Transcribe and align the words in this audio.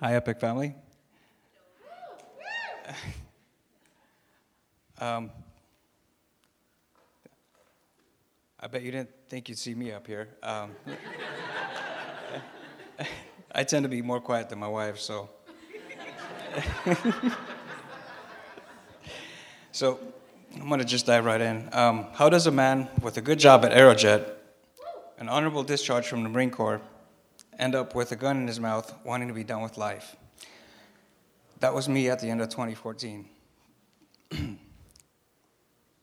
Hi, 0.00 0.14
Epic 0.14 0.38
family. 0.38 0.76
um, 5.00 5.28
I 8.60 8.68
bet 8.68 8.82
you 8.82 8.92
didn't 8.92 9.10
think 9.28 9.48
you'd 9.48 9.58
see 9.58 9.74
me 9.74 9.90
up 9.90 10.06
here. 10.06 10.28
Um, 10.40 10.70
I 13.52 13.64
tend 13.64 13.82
to 13.82 13.88
be 13.88 14.00
more 14.00 14.20
quiet 14.20 14.48
than 14.48 14.60
my 14.60 14.68
wife, 14.68 15.00
so. 15.00 15.30
so, 19.72 19.98
I'm 20.54 20.68
going 20.68 20.78
to 20.78 20.86
just 20.86 21.06
dive 21.06 21.24
right 21.24 21.40
in. 21.40 21.68
Um, 21.72 22.06
how 22.12 22.28
does 22.28 22.46
a 22.46 22.52
man 22.52 22.86
with 23.02 23.16
a 23.16 23.20
good 23.20 23.40
job 23.40 23.64
at 23.64 23.72
Aerojet, 23.72 24.30
an 25.18 25.28
honorable 25.28 25.64
discharge 25.64 26.06
from 26.06 26.22
the 26.22 26.28
Marine 26.28 26.52
Corps, 26.52 26.80
end 27.58 27.74
up 27.74 27.94
with 27.94 28.12
a 28.12 28.16
gun 28.16 28.36
in 28.36 28.46
his 28.46 28.60
mouth 28.60 28.94
wanting 29.04 29.28
to 29.28 29.34
be 29.34 29.44
done 29.44 29.62
with 29.62 29.76
life? 29.76 30.16
That 31.60 31.74
was 31.74 31.88
me 31.88 32.08
at 32.08 32.20
the 32.20 32.28
end 32.28 32.40
of 32.40 32.48
2014. 32.50 33.28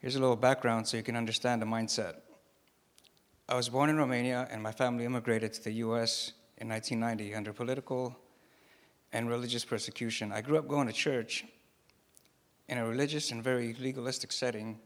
Here's 0.00 0.16
a 0.16 0.20
little 0.20 0.36
background 0.36 0.88
so 0.88 0.96
you 0.96 1.02
can 1.02 1.16
understand 1.16 1.62
the 1.62 1.66
mindset. 1.66 2.16
I 3.48 3.54
was 3.54 3.68
born 3.68 3.90
in 3.90 3.96
Romania, 3.96 4.48
and 4.50 4.60
my 4.60 4.72
family 4.72 5.04
immigrated 5.04 5.52
to 5.52 5.62
the 5.62 5.72
US 5.74 6.32
in 6.58 6.68
1990 6.68 7.34
under 7.34 7.52
political 7.52 8.16
and 9.12 9.28
religious 9.28 9.64
persecution. 9.64 10.32
I 10.32 10.40
grew 10.40 10.58
up 10.58 10.66
going 10.66 10.88
to 10.88 10.92
church 10.92 11.44
in 12.68 12.78
a 12.78 12.86
religious 12.86 13.30
and 13.30 13.42
very 13.42 13.74
legalistic 13.74 14.32
setting. 14.32 14.78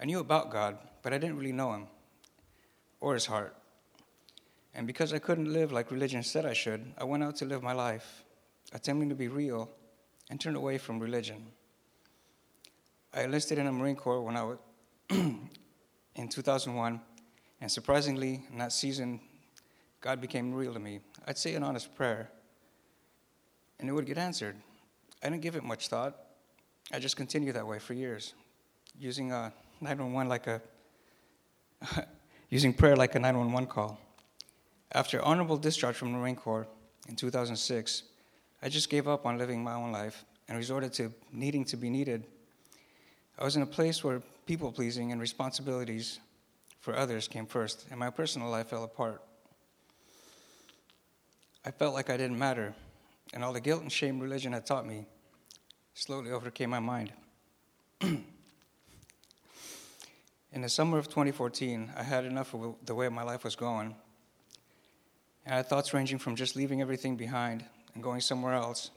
I 0.00 0.06
knew 0.06 0.20
about 0.20 0.50
God, 0.50 0.78
but 1.02 1.12
I 1.12 1.18
didn't 1.18 1.36
really 1.38 1.52
know 1.52 1.74
Him 1.74 1.86
or 3.00 3.14
His 3.14 3.26
heart. 3.26 3.54
And 4.74 4.86
because 4.86 5.12
I 5.12 5.18
couldn't 5.18 5.52
live 5.52 5.70
like 5.72 5.90
religion 5.90 6.22
said 6.22 6.46
I 6.46 6.54
should, 6.54 6.92
I 6.96 7.04
went 7.04 7.22
out 7.22 7.36
to 7.36 7.44
live 7.44 7.62
my 7.62 7.74
life, 7.74 8.24
attempting 8.72 9.08
to 9.10 9.14
be 9.14 9.28
real 9.28 9.70
and 10.30 10.40
turned 10.40 10.56
away 10.56 10.78
from 10.78 10.98
religion. 10.98 11.46
I 13.12 13.24
enlisted 13.24 13.58
in 13.58 13.66
the 13.66 13.72
Marine 13.72 13.96
Corps 13.96 14.22
when 14.22 14.36
I 14.36 14.42
was 14.44 14.58
in 15.10 16.28
2001, 16.28 17.00
and 17.60 17.70
surprisingly, 17.70 18.42
in 18.50 18.58
that 18.58 18.72
season, 18.72 19.20
God 20.00 20.20
became 20.20 20.54
real 20.54 20.72
to 20.72 20.80
me. 20.80 21.00
I'd 21.26 21.36
say 21.36 21.54
an 21.54 21.62
honest 21.62 21.94
prayer, 21.94 22.30
and 23.78 23.88
it 23.88 23.92
would 23.92 24.06
get 24.06 24.16
answered. 24.16 24.56
I 25.22 25.28
didn't 25.28 25.42
give 25.42 25.54
it 25.54 25.62
much 25.62 25.88
thought. 25.88 26.16
I 26.90 26.98
just 26.98 27.16
continued 27.16 27.56
that 27.56 27.66
way 27.66 27.78
for 27.78 27.92
years, 27.92 28.32
using 28.98 29.32
a 29.32 29.52
911 29.82 30.28
like 30.28 30.46
a 30.46 30.62
using 32.48 32.72
prayer 32.72 32.96
like 32.96 33.14
a 33.14 33.18
911 33.18 33.68
call. 33.68 34.00
After 34.94 35.22
honorable 35.22 35.56
discharge 35.56 35.96
from 35.96 36.12
the 36.12 36.18
Marine 36.18 36.36
Corps 36.36 36.66
in 37.08 37.16
2006, 37.16 38.02
I 38.62 38.68
just 38.68 38.90
gave 38.90 39.08
up 39.08 39.24
on 39.24 39.38
living 39.38 39.64
my 39.64 39.72
own 39.72 39.90
life 39.90 40.26
and 40.48 40.58
resorted 40.58 40.92
to 40.94 41.12
needing 41.32 41.64
to 41.66 41.78
be 41.78 41.88
needed. 41.88 42.26
I 43.38 43.44
was 43.44 43.56
in 43.56 43.62
a 43.62 43.66
place 43.66 44.04
where 44.04 44.20
people 44.44 44.70
pleasing 44.70 45.10
and 45.10 45.18
responsibilities 45.20 46.20
for 46.80 46.94
others 46.94 47.26
came 47.26 47.46
first, 47.46 47.86
and 47.90 47.98
my 47.98 48.10
personal 48.10 48.50
life 48.50 48.68
fell 48.68 48.84
apart. 48.84 49.22
I 51.64 51.70
felt 51.70 51.94
like 51.94 52.10
I 52.10 52.18
didn't 52.18 52.38
matter, 52.38 52.74
and 53.32 53.42
all 53.42 53.54
the 53.54 53.60
guilt 53.60 53.80
and 53.80 53.90
shame 53.90 54.20
religion 54.20 54.52
had 54.52 54.66
taught 54.66 54.86
me 54.86 55.06
slowly 55.94 56.32
overcame 56.32 56.68
my 56.68 56.80
mind. 56.80 57.12
in 58.02 58.24
the 60.52 60.68
summer 60.68 60.98
of 60.98 61.06
2014, 61.06 61.92
I 61.96 62.02
had 62.02 62.26
enough 62.26 62.52
of 62.52 62.74
the 62.84 62.94
way 62.94 63.08
my 63.08 63.22
life 63.22 63.44
was 63.44 63.56
going 63.56 63.94
I 65.46 65.56
had 65.56 65.66
thoughts 65.66 65.92
ranging 65.92 66.18
from 66.18 66.36
just 66.36 66.54
leaving 66.54 66.80
everything 66.80 67.16
behind 67.16 67.64
and 67.94 68.02
going 68.02 68.20
somewhere 68.20 68.54
else 68.54 68.90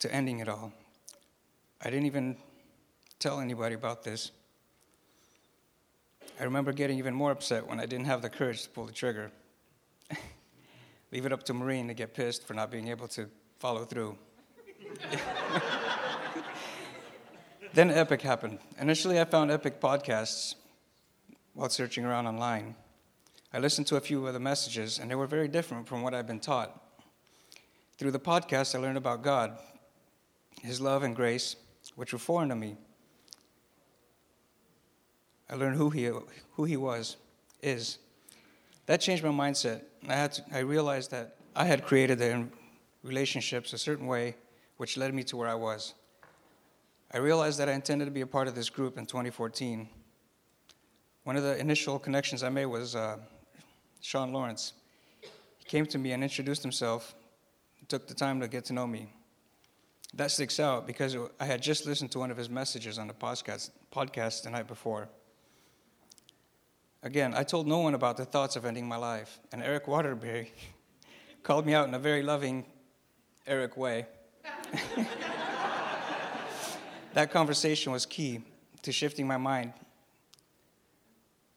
to 0.00 0.12
ending 0.12 0.40
it 0.40 0.48
all. 0.48 0.72
I 1.80 1.90
didn't 1.90 2.06
even 2.06 2.36
tell 3.18 3.40
anybody 3.40 3.74
about 3.74 4.02
this. 4.02 4.32
I 6.40 6.44
remember 6.44 6.72
getting 6.72 6.98
even 6.98 7.14
more 7.14 7.30
upset 7.30 7.66
when 7.68 7.78
I 7.78 7.86
didn't 7.86 8.06
have 8.06 8.20
the 8.22 8.30
courage 8.30 8.64
to 8.64 8.68
pull 8.68 8.84
the 8.84 8.92
trigger. 8.92 9.30
Leave 11.12 11.24
it 11.24 11.32
up 11.32 11.44
to 11.44 11.54
Marine 11.54 11.86
to 11.88 11.94
get 11.94 12.14
pissed 12.14 12.44
for 12.44 12.54
not 12.54 12.70
being 12.70 12.88
able 12.88 13.06
to 13.08 13.28
follow 13.60 13.84
through. 13.84 14.16
then 17.74 17.90
Epic 17.90 18.22
happened. 18.22 18.58
Initially, 18.80 19.20
I 19.20 19.24
found 19.24 19.52
Epic 19.52 19.80
podcasts 19.80 20.56
while 21.54 21.68
searching 21.68 22.04
around 22.04 22.26
online. 22.26 22.74
I 23.54 23.58
listened 23.58 23.86
to 23.88 23.96
a 23.96 24.00
few 24.00 24.26
of 24.26 24.32
the 24.32 24.40
messages, 24.40 24.98
and 24.98 25.10
they 25.10 25.14
were 25.14 25.26
very 25.26 25.46
different 25.46 25.86
from 25.86 26.00
what 26.00 26.14
I'd 26.14 26.26
been 26.26 26.40
taught. 26.40 26.80
Through 27.98 28.12
the 28.12 28.18
podcast, 28.18 28.74
I 28.74 28.78
learned 28.78 28.96
about 28.96 29.22
God, 29.22 29.58
His 30.62 30.80
love 30.80 31.02
and 31.02 31.14
grace, 31.14 31.56
which 31.94 32.14
were 32.14 32.18
foreign 32.18 32.48
to 32.48 32.54
me. 32.54 32.76
I 35.50 35.56
learned 35.56 35.76
who 35.76 35.90
He, 35.90 36.10
who 36.52 36.64
he 36.64 36.78
was, 36.78 37.18
is. 37.62 37.98
That 38.86 39.02
changed 39.02 39.22
my 39.22 39.28
mindset. 39.28 39.82
I, 40.08 40.14
had 40.14 40.32
to, 40.32 40.44
I 40.50 40.60
realized 40.60 41.10
that 41.10 41.36
I 41.54 41.66
had 41.66 41.84
created 41.84 42.18
the 42.18 42.48
relationships 43.02 43.74
a 43.74 43.78
certain 43.78 44.06
way, 44.06 44.34
which 44.78 44.96
led 44.96 45.12
me 45.12 45.24
to 45.24 45.36
where 45.36 45.48
I 45.48 45.54
was. 45.54 45.92
I 47.12 47.18
realized 47.18 47.58
that 47.58 47.68
I 47.68 47.72
intended 47.72 48.06
to 48.06 48.10
be 48.10 48.22
a 48.22 48.26
part 48.26 48.48
of 48.48 48.54
this 48.54 48.70
group 48.70 48.96
in 48.96 49.04
2014. 49.04 49.88
One 51.24 51.36
of 51.36 51.42
the 51.42 51.58
initial 51.58 51.98
connections 51.98 52.42
I 52.42 52.48
made 52.48 52.66
was 52.66 52.96
uh, 52.96 53.18
Sean 54.02 54.32
Lawrence. 54.32 54.74
He 55.56 55.64
came 55.64 55.86
to 55.86 55.96
me 55.96 56.12
and 56.12 56.22
introduced 56.22 56.60
himself, 56.60 57.14
took 57.88 58.06
the 58.06 58.14
time 58.14 58.40
to 58.40 58.48
get 58.48 58.66
to 58.66 58.72
know 58.72 58.86
me. 58.86 59.08
That 60.14 60.30
sticks 60.30 60.60
out 60.60 60.86
because 60.86 61.16
I 61.40 61.46
had 61.46 61.62
just 61.62 61.86
listened 61.86 62.10
to 62.12 62.18
one 62.18 62.30
of 62.30 62.36
his 62.36 62.50
messages 62.50 62.98
on 62.98 63.06
the 63.06 63.14
podcast, 63.14 63.70
podcast 63.94 64.42
the 64.42 64.50
night 64.50 64.66
before. 64.66 65.08
Again, 67.02 67.32
I 67.34 67.42
told 67.42 67.66
no 67.66 67.78
one 67.78 67.94
about 67.94 68.16
the 68.16 68.24
thoughts 68.24 68.56
of 68.56 68.64
ending 68.64 68.86
my 68.86 68.96
life, 68.96 69.40
and 69.52 69.62
Eric 69.62 69.88
Waterbury 69.88 70.52
called 71.42 71.64
me 71.64 71.74
out 71.74 71.88
in 71.88 71.94
a 71.94 71.98
very 71.98 72.22
loving 72.22 72.64
Eric 73.46 73.76
way. 73.76 74.06
that 77.14 77.30
conversation 77.30 77.92
was 77.92 78.06
key 78.06 78.40
to 78.82 78.92
shifting 78.92 79.26
my 79.26 79.36
mind 79.36 79.72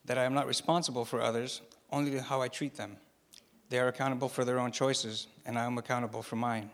that 0.05 0.17
I 0.17 0.23
am 0.23 0.33
not 0.33 0.47
responsible 0.47 1.05
for 1.05 1.21
others, 1.21 1.61
only 1.95 2.11
to 2.11 2.21
how 2.21 2.41
I 2.41 2.49
treat 2.49 2.75
them. 2.75 2.97
They 3.69 3.79
are 3.79 3.87
accountable 3.87 4.27
for 4.27 4.43
their 4.43 4.59
own 4.59 4.73
choices, 4.73 5.27
and 5.45 5.57
I 5.57 5.63
am 5.63 5.77
accountable 5.77 6.21
for 6.21 6.35
mine. 6.35 6.69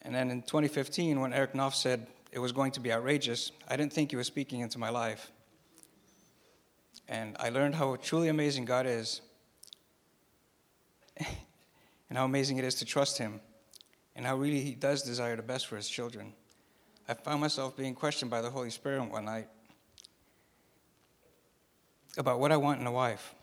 And 0.00 0.14
then 0.14 0.30
in 0.30 0.40
2015, 0.40 1.20
when 1.20 1.34
Eric 1.34 1.54
Knopf 1.54 1.74
said 1.74 2.06
it 2.32 2.38
was 2.38 2.52
going 2.52 2.72
to 2.72 2.80
be 2.80 2.90
outrageous, 2.90 3.52
I 3.68 3.76
didn't 3.76 3.92
think 3.92 4.10
he 4.10 4.16
was 4.16 4.26
speaking 4.26 4.60
into 4.60 4.78
my 4.78 4.88
life. 4.88 5.30
And 7.08 7.36
I 7.38 7.50
learned 7.50 7.74
how 7.74 7.94
truly 7.96 8.28
amazing 8.28 8.64
God 8.64 8.86
is, 8.86 9.20
and 11.18 12.16
how 12.16 12.24
amazing 12.24 12.56
it 12.56 12.64
is 12.64 12.76
to 12.76 12.86
trust 12.86 13.18
Him, 13.18 13.40
and 14.16 14.24
how 14.24 14.36
really 14.36 14.60
He 14.60 14.74
does 14.74 15.02
desire 15.02 15.36
the 15.36 15.42
best 15.42 15.66
for 15.66 15.76
His 15.76 15.90
children. 15.90 16.32
I 17.06 17.12
found 17.12 17.42
myself 17.42 17.76
being 17.76 17.94
questioned 17.94 18.30
by 18.30 18.40
the 18.40 18.50
Holy 18.50 18.70
Spirit 18.70 19.04
one 19.10 19.26
night 19.26 19.48
about 22.20 22.38
what 22.38 22.52
I 22.52 22.56
want 22.56 22.80
in 22.80 22.86
a 22.86 22.92
wife. 22.92 23.34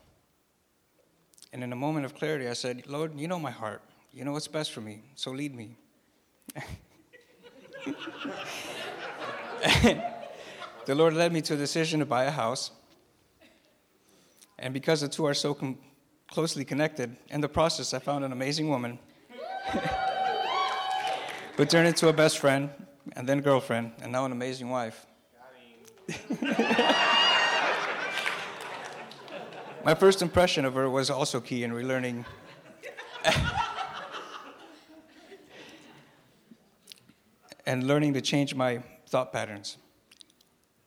And 1.52 1.64
in 1.64 1.74
a 1.74 1.76
moment 1.76 2.06
of 2.06 2.16
clarity, 2.16 2.48
I 2.48 2.54
said, 2.54 2.84
Lord, 2.88 3.20
you 3.20 3.28
know 3.28 3.40
my 3.40 3.52
heart. 3.52 3.82
You 4.14 4.24
know 4.24 4.32
what's 4.32 4.48
best 4.48 4.72
for 4.72 4.82
me, 4.82 5.02
so 5.16 5.32
lead 5.32 5.54
me. 5.54 5.76
the 10.86 10.96
Lord 10.96 11.14
led 11.14 11.34
me 11.34 11.42
to 11.42 11.56
a 11.56 11.58
decision 11.58 12.00
to 12.00 12.06
buy 12.06 12.24
a 12.26 12.32
house. 12.32 12.72
And 14.60 14.74
because 14.74 15.02
the 15.02 15.08
two 15.08 15.26
are 15.26 15.34
so 15.34 15.54
com- 15.54 15.78
closely 16.30 16.64
connected, 16.66 17.16
in 17.30 17.42
the 17.42 17.50
process, 17.50 17.94
I 17.94 18.00
found 18.00 18.24
an 18.24 18.32
amazing 18.32 18.70
woman 18.70 19.00
who 21.58 21.66
turned 21.66 21.88
into 21.88 22.08
a 22.08 22.14
best 22.14 22.40
friend, 22.40 22.70
and 23.16 23.28
then 23.28 23.42
girlfriend, 23.42 23.94
and 24.02 24.12
now 24.12 24.26
an 24.26 24.32
amazing 24.32 24.70
wife. 24.70 25.06
My 29.88 29.96
first 29.96 30.22
impression 30.22 30.66
of 30.66 30.74
her 30.74 30.90
was 30.90 31.10
also 31.10 31.40
key 31.40 31.64
in 31.64 31.72
relearning. 31.72 32.26
and 37.66 37.88
learning 37.88 38.14
to 38.16 38.22
change 38.22 38.54
my 38.54 38.84
thought 39.08 39.32
patterns. 39.32 39.78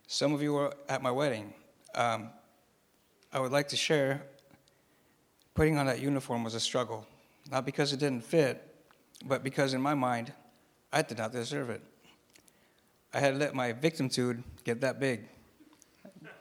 Some 0.07 0.35
of 0.35 0.43
you 0.43 0.53
were 0.53 0.75
at 0.87 1.01
my 1.01 1.11
wedding. 1.11 1.55
Um, 1.95 2.29
I 3.33 3.41
would 3.41 3.53
like 3.53 3.69
to 3.69 3.77
share 3.77 4.23
putting 5.55 5.79
on 5.79 5.87
that 5.87 6.01
uniform 6.01 6.45
was 6.45 6.55
a 6.55 6.61
struggle, 6.61 7.07
not 7.51 7.65
because 7.65 7.95
it 7.95 8.01
didn't 8.01 8.25
fit, 8.25 8.63
but 9.25 9.43
because 9.43 9.73
in 9.73 9.81
my 9.81 9.95
mind, 9.95 10.31
I 10.93 11.01
did 11.01 11.17
not 11.17 11.33
deserve 11.33 11.71
it. 11.71 11.81
I 13.15 13.21
had 13.21 13.39
let 13.39 13.55
my 13.55 13.73
victimhood 13.73 14.43
get 14.63 14.83
that 14.83 15.01
big. 15.01 15.27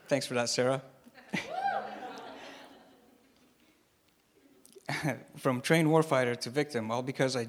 Thanks 0.09 0.25
for 0.25 0.33
that, 0.33 0.49
Sarah. 0.49 0.81
from 5.37 5.61
trained 5.61 5.87
warfighter 5.87 6.37
to 6.41 6.49
victim, 6.49 6.91
all 6.91 7.01
because 7.01 7.35
I 7.35 7.47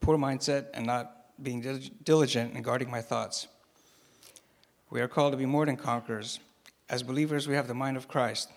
poor 0.00 0.16
mindset 0.16 0.66
and 0.74 0.86
not 0.86 1.20
being 1.42 1.60
diligent 2.02 2.56
in 2.56 2.62
guarding 2.62 2.90
my 2.90 3.00
thoughts. 3.00 3.46
We 4.90 5.00
are 5.00 5.08
called 5.08 5.32
to 5.32 5.36
be 5.36 5.46
more 5.46 5.66
than 5.66 5.76
conquerors. 5.76 6.40
As 6.88 7.02
believers, 7.02 7.46
we 7.46 7.54
have 7.54 7.68
the 7.68 7.74
mind 7.74 7.96
of 7.96 8.08
Christ. 8.08 8.50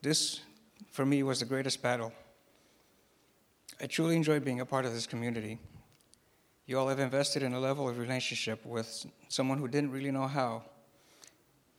This, 0.00 0.40
for 0.92 1.04
me, 1.04 1.22
was 1.22 1.40
the 1.40 1.46
greatest 1.46 1.82
battle. 1.82 2.12
I 3.80 3.86
truly 3.86 4.14
enjoy 4.14 4.38
being 4.40 4.60
a 4.60 4.66
part 4.66 4.84
of 4.84 4.92
this 4.92 5.06
community. 5.06 5.58
You 6.66 6.78
all 6.78 6.88
have 6.88 7.00
invested 7.00 7.42
in 7.42 7.52
a 7.52 7.58
level 7.58 7.88
of 7.88 7.98
relationship 7.98 8.64
with 8.64 9.04
someone 9.28 9.58
who 9.58 9.66
didn't 9.66 9.90
really 9.90 10.12
know 10.12 10.28
how, 10.28 10.62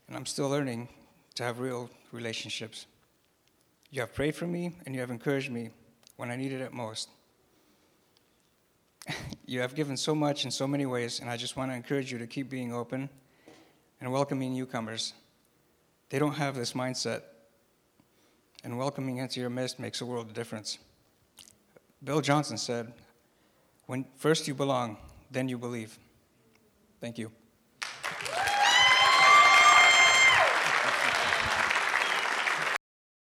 and 0.08 0.18
I'm 0.18 0.26
still 0.26 0.50
learning 0.50 0.90
to 1.36 1.44
have 1.44 1.60
real 1.60 1.90
relationships. 2.12 2.86
You 3.94 4.02
have 4.02 4.16
prayed 4.16 4.34
for 4.34 4.48
me 4.48 4.72
and 4.88 4.96
you 4.96 5.02
have 5.02 5.12
encouraged 5.12 5.52
me 5.52 5.70
when 6.16 6.32
I 6.32 6.36
needed 6.36 6.62
it 6.62 6.74
most. 6.74 7.10
you 9.46 9.60
have 9.60 9.76
given 9.76 9.98
so 9.98 10.16
much 10.16 10.46
in 10.46 10.50
so 10.50 10.66
many 10.66 10.88
ways, 10.88 11.20
and 11.20 11.30
I 11.30 11.38
just 11.38 11.56
want 11.56 11.70
to 11.70 11.76
encourage 11.76 12.12
you 12.12 12.18
to 12.18 12.26
keep 12.26 12.50
being 12.50 12.74
open 12.74 13.08
and 14.02 14.12
welcoming 14.12 14.52
newcomers. 14.52 15.14
They 16.10 16.18
don't 16.18 16.34
have 16.34 16.56
this 16.56 16.74
mindset, 16.74 17.22
and 18.64 18.80
welcoming 18.80 19.18
into 19.18 19.40
your 19.40 19.52
midst 19.52 19.78
makes 19.78 20.02
a 20.02 20.08
world 20.08 20.26
of 20.26 20.34
difference. 20.34 20.80
Bill 22.04 22.20
Johnson 22.20 22.58
said, 22.58 22.92
when 23.86 24.06
first 24.16 24.48
you 24.48 24.56
belong, 24.56 24.98
then 25.30 25.48
you 25.48 25.60
believe. 25.60 26.00
Thank 27.00 27.20
you. 27.20 27.32